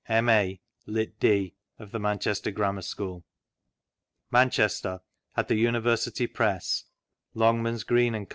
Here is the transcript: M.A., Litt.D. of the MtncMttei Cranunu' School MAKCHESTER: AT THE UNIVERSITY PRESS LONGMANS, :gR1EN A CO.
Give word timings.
M.A., 0.09 0.59
Litt.D. 0.87 1.53
of 1.77 1.91
the 1.91 1.99
MtncMttei 1.99 2.55
Cranunu' 2.55 2.83
School 2.83 3.23
MAKCHESTER: 4.31 4.99
AT 5.37 5.47
THE 5.47 5.57
UNIVERSITY 5.57 6.25
PRESS 6.25 6.85
LONGMANS, 7.35 7.83
:gR1EN 7.83 8.23
A 8.23 8.25
CO. 8.25 8.29